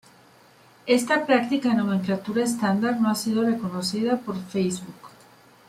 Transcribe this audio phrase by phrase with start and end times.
[0.87, 4.97] Esta práctica de nomenclatura estándar no ha sido reconocida por Facebook.